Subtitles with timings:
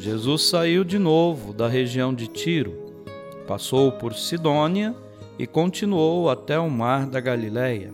[0.00, 2.72] Jesus saiu de novo da região de Tiro,
[3.46, 4.96] passou por Sidônia
[5.38, 7.92] e continuou até o mar da Galileia,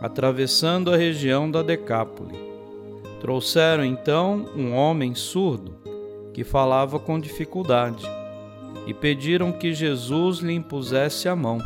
[0.00, 2.36] atravessando a região da Decápole.
[3.20, 5.76] Trouxeram então um homem surdo
[6.34, 8.04] que falava com dificuldade
[8.84, 11.58] e pediram que Jesus lhe impusesse a mão.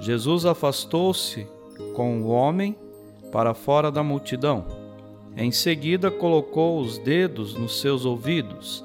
[0.00, 1.46] Jesus afastou-se
[1.94, 2.76] com o homem
[3.30, 4.83] para fora da multidão
[5.36, 8.84] em seguida, colocou os dedos nos seus ouvidos,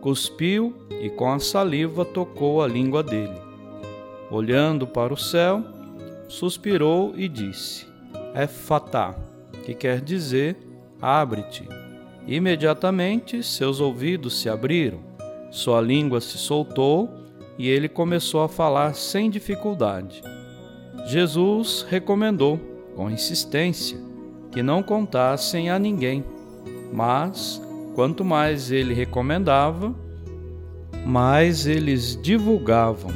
[0.00, 3.36] cuspiu e com a saliva tocou a língua dele.
[4.30, 5.62] Olhando para o céu,
[6.28, 7.86] suspirou e disse:
[8.34, 9.14] É fatá,
[9.64, 10.56] que quer dizer
[11.00, 11.68] abre-te.
[12.26, 15.00] Imediatamente seus ouvidos se abriram,
[15.50, 17.10] sua língua se soltou
[17.58, 20.22] e ele começou a falar sem dificuldade.
[21.06, 22.58] Jesus recomendou,
[22.94, 23.98] com insistência,
[24.52, 26.22] que não contassem a ninguém.
[26.92, 27.60] Mas,
[27.94, 29.94] quanto mais ele recomendava,
[31.04, 33.10] mais eles divulgavam.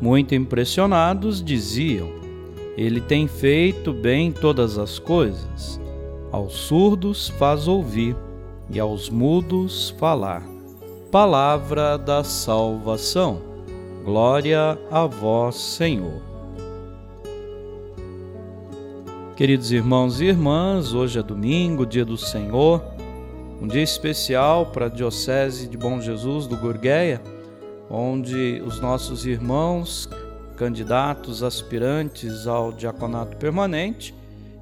[0.00, 2.08] Muito impressionados, diziam:
[2.76, 5.80] Ele tem feito bem todas as coisas.
[6.30, 8.16] Aos surdos faz ouvir
[8.70, 10.42] e aos mudos falar.
[11.10, 13.40] Palavra da salvação.
[14.04, 16.31] Glória a vós, Senhor.
[19.36, 22.84] Queridos irmãos e irmãs, hoje é domingo, dia do Senhor,
[23.62, 27.18] um dia especial para a Diocese de Bom Jesus do Gurgueia,
[27.88, 30.06] onde os nossos irmãos,
[30.54, 34.14] candidatos, aspirantes ao diaconato permanente,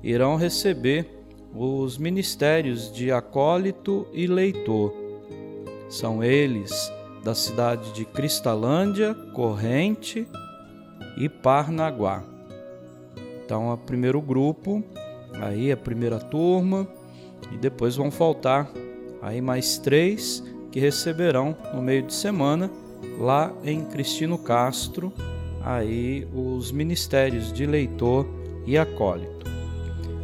[0.05, 1.05] irão receber
[1.53, 4.95] os ministérios de acólito e leitor.
[5.89, 6.93] São eles
[7.25, 10.29] da cidade de Cristalândia, Corrente
[11.19, 12.30] e Parnaguá.
[13.51, 14.81] Então, o primeiro grupo,
[15.41, 16.87] aí a primeira turma,
[17.51, 18.71] e depois vão faltar
[19.21, 20.41] aí mais três
[20.71, 22.71] que receberão no meio de semana
[23.19, 25.13] lá em Cristino Castro
[25.65, 28.25] aí os ministérios de leitor
[28.65, 29.51] e acólito.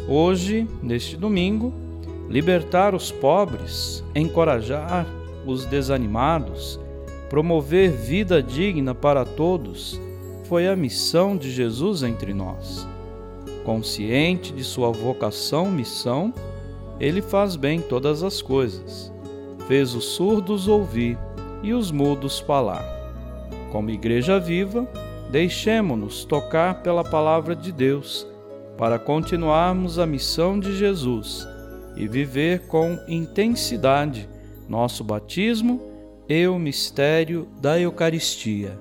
[0.08, 1.74] Hoje, neste domingo,
[2.28, 5.04] libertar os pobres, encorajar
[5.44, 6.78] os desanimados,
[7.28, 10.00] promover vida digna para todos,
[10.44, 12.86] foi a missão de Jesus entre nós.
[13.66, 16.32] Consciente de sua vocação, missão,
[17.00, 19.12] ele faz bem todas as coisas.
[19.66, 21.18] Fez os surdos ouvir
[21.64, 22.84] e os mudos falar.
[23.72, 24.88] Como igreja viva,
[25.32, 28.24] deixemo-nos tocar pela palavra de Deus
[28.78, 31.44] para continuarmos a missão de Jesus
[31.96, 34.28] e viver com intensidade
[34.68, 35.82] nosso batismo
[36.28, 38.78] e o mistério da Eucaristia.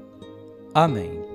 [0.75, 1.34] Amém.